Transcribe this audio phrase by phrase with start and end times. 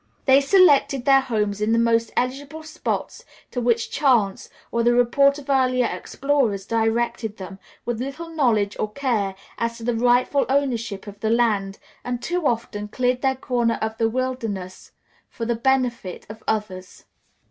[0.25, 5.37] They selected their homes in the most eligible spots to which chance or the report
[5.37, 11.05] of earlier explorers directed them, with little knowledge or care as to the rightful ownership
[11.05, 14.91] of the land, and too often cleared their corner of the wilderness
[15.29, 17.05] for the benefit of others.